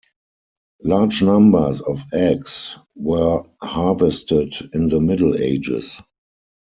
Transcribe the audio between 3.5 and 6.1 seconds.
harvested in the Middle Ages.